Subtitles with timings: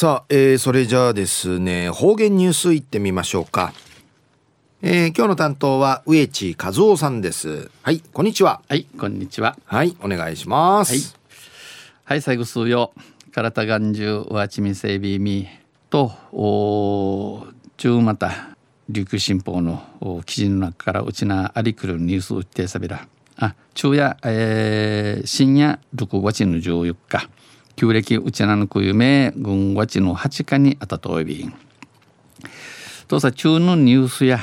[0.00, 3.74] さあ、えー、それじゃあですね方言ニュースいってみましょうか。
[4.80, 7.70] えー、今日の担当は植地和夫さんです。
[7.82, 8.62] はいこんにちは。
[8.66, 9.58] はいこんにちは。
[9.66, 10.94] はいお願いします。
[10.94, 11.02] はい、
[12.04, 12.94] はい、最後数よ
[13.32, 15.46] 体眼中わちみせびみ
[15.90, 17.46] とお
[17.76, 18.56] 中また
[18.88, 23.06] 琉球新報の記事の中からうちなありくるニュースうってさびら。
[23.36, 27.28] あ昼夜、えー、深夜6月の14日
[27.76, 31.44] 旧暦うちなのくゆめ軍月の8日にあたとおび。
[31.44, 31.54] ん
[33.08, 34.38] とさ中のニュースや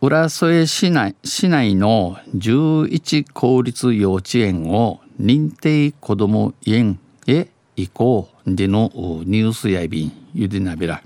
[0.00, 8.92] 浦添市内市内の11公立幼稚園を認定子ども園へ移行での
[9.24, 11.02] ニュースやびんゆでなびら。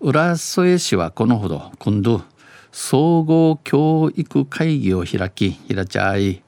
[0.00, 2.22] 浦添市はこのほど今度
[2.72, 6.42] 総合教育会議を開き開ちゃい。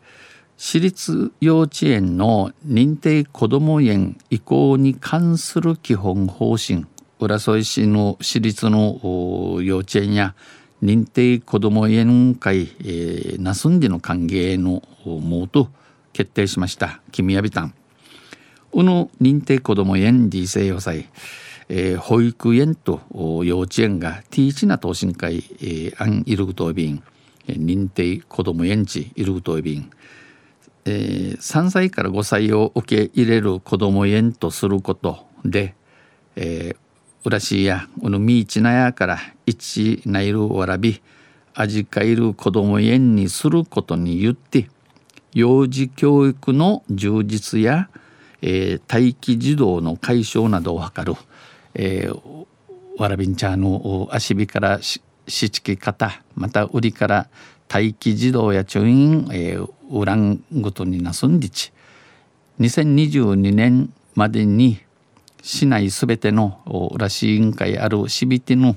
[0.60, 6.84] 私立幼稚園の認定こども園移行に関する基本方針
[7.20, 10.34] 浦添市の私立の幼稚園や
[10.82, 15.68] 認定こども園会、えー、那須んでの歓迎のもと
[16.12, 17.02] 決定しました。
[17.12, 17.74] 君やびたん。
[18.72, 21.08] うの認定こども園理性予裁、
[21.68, 23.00] えー、保育園と
[23.44, 27.02] 幼稚園がティーチな等身会、えー、アンイルグトービン
[27.46, 29.90] 認定こども園地イルグトービン、
[30.90, 35.74] えー、3歳から5歳を受け入れる子ども園とすることで、
[36.34, 36.76] えー、
[37.24, 41.02] 浦市やこのみいちなやから一ナイルわらび
[41.52, 44.70] 味かいる子ども園にすることによって
[45.34, 47.90] 幼児教育の充実や、
[48.40, 51.14] えー、待機児童の解消などを図る、
[51.74, 52.46] えー、
[52.96, 57.28] わらびんちゃんの足火からししちき方また売りから
[57.68, 61.72] 待機児童や中院、えー、ウランごとになすんでち
[62.60, 64.80] 2022年までに
[65.42, 66.60] 市内すべての
[66.92, 68.76] 浦市委員会あるしびての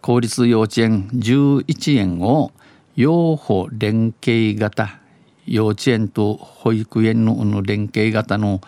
[0.00, 2.52] 公立幼稚園11園を
[2.94, 5.00] 養護連携型
[5.46, 8.60] 幼稚園と保育園の連携型の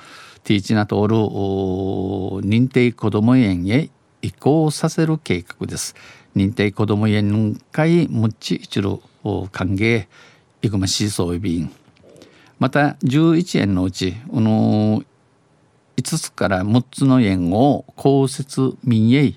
[0.45, 3.91] ティーチナトール認定こども園へ
[4.23, 5.95] 移行させる計画です。
[6.37, 9.01] 認定こども園の会むっち一路
[9.53, 10.07] 歓迎
[10.61, 11.73] いくましそういびん。
[12.59, 15.03] また11園のうちこの
[15.97, 19.35] 5つから6つの園を公設民営、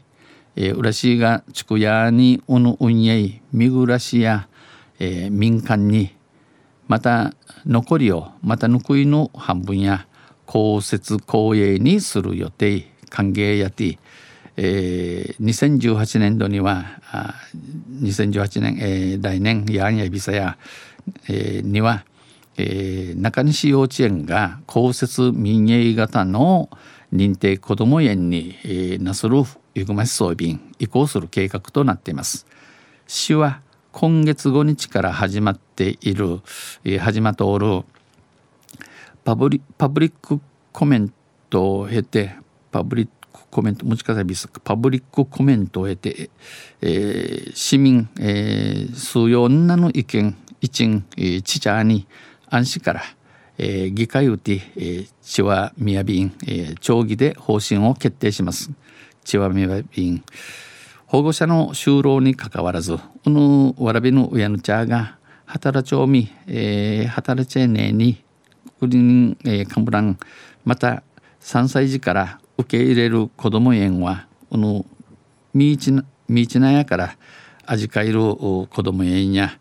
[0.57, 4.49] え、浦市が地区屋に運営見暮らしや、
[4.99, 6.13] えー、民間に
[6.89, 7.33] また
[7.65, 10.05] 残りをまたぬくいの半分や
[10.45, 13.97] 公設公営にする予定歓迎やて、
[14.61, 17.33] えー、2018年度にはあ
[18.01, 20.57] 2018年、えー、来年やんやびさや、
[21.29, 22.03] えー、には
[22.61, 26.69] えー、中西幼稚園が公設民営型の
[27.13, 29.43] 認定こども園に、えー、なする
[29.75, 32.45] ゆぐまし装備移行する計画となっています。
[33.07, 33.61] 市は
[33.93, 36.41] 今月5日から始まっている、
[36.83, 37.83] えー、始まっておる
[39.23, 40.41] パブリパブリック
[40.73, 41.13] コメン
[41.49, 42.35] トを経て
[42.71, 43.18] パブリック
[43.49, 46.29] コメントもしかしたらパブリックコメントを経て、
[46.81, 52.07] えー、市民、えー、数用女の意見一員、えー、ちちゃに
[52.49, 53.01] 安市から、
[53.57, 58.71] えー、議会うて、えー、千葉みやびん、えー、町議で方針を決定します。
[59.23, 60.23] 千葉みやびん
[61.07, 68.23] 保護者の就労にかかわらずこのわらびの親の茶が働ちょうみ、えー、働ちえねに
[68.79, 70.17] 売りに、えー、かむらん
[70.65, 71.03] また
[71.41, 74.85] 3歳児から受け入れる子ども園はこの
[75.53, 75.91] みいち
[76.59, 77.15] なやから
[77.65, 79.57] 味かいる子ども園や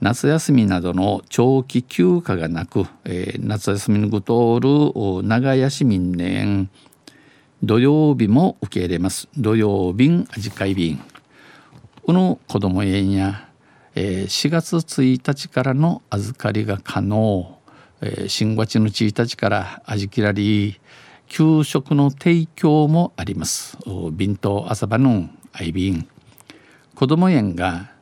[0.00, 6.68] 夏休みなどの長期休暇がなく、えー、夏休みのぐとる長屋市民年
[7.62, 9.28] 土曜日も受け入れます。
[9.36, 11.00] 土曜便次回便。
[12.04, 13.48] この子ども園や、
[13.94, 17.58] えー、4月1日からの預かりが可能、
[18.00, 20.80] えー、新月の1日から味きらり
[21.28, 23.78] 給食の提供もあります。
[24.12, 26.08] 便と朝晩の愛便
[26.94, 27.92] 子ども園が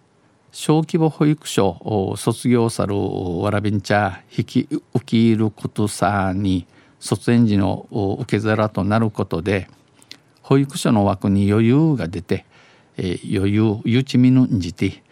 [0.52, 6.66] 小規模保育所を卒業さるわらびんちゃ引き受け入ることさに
[6.98, 7.86] 卒園時の
[8.20, 9.68] 受け皿となることで
[10.40, 12.46] 保育所の枠に余裕が出て、
[12.96, 15.02] えー、余裕ゆちみぬんじて、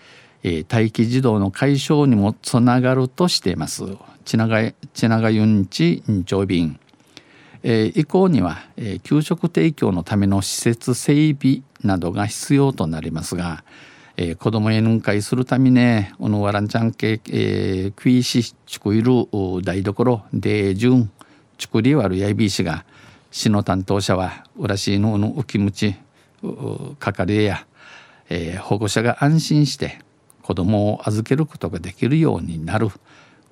[0.43, 3.85] えー、待機児童の解消にもつながるとしています。
[4.25, 6.81] ちながちながゆんちんちょびん、
[7.67, 13.65] えー、以降には、えー、給食提供のための施設整備などが必要となりますが、
[14.19, 19.27] えー、子供へぬんかいするためねおのわらんちゃんけ、えー、クイシチクイル
[19.63, 21.11] 台所で順
[21.57, 22.85] チクリワルやいびいしが
[23.31, 25.97] 市の担当者は浦市のの浮きむち
[26.99, 27.67] 係や、
[28.29, 30.01] えー、保護者が安心して
[30.43, 32.89] 子供を預けることができるようになる。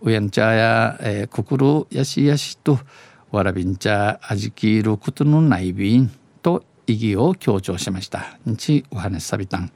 [0.02, 2.78] うやんちゃや、えー、くくるやしやしと
[3.32, 6.10] わらびんちゃあじきることのないびん
[6.42, 8.38] と意義を強調しました。
[8.44, 9.72] 日お話さびたん。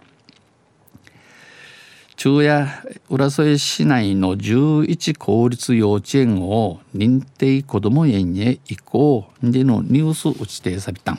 [2.16, 2.68] 中夜
[3.08, 11.18] 浦添市内の11公立幼稚園を認定こども園へ移行でのニュース打ち定さびたん。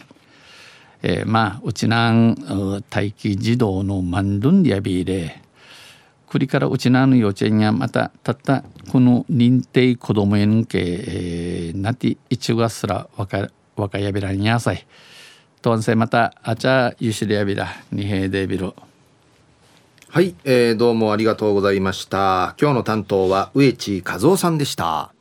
[1.01, 5.41] えー、まあうちなん待機児童のマンドンリアビーで
[6.27, 14.85] 国からうちなの幼稚園やまたたったこの認定子ども園系、えー、なて一がすら若若やびらにやさい。
[15.61, 18.75] とんせまたあちゃゆしりやびらにへでびろ。
[20.09, 22.55] はい、えー、どうもありがとうございました。
[22.59, 25.16] 今日の担当は植地和夫さんでした。